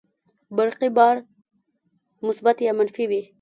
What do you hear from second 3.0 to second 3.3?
وي.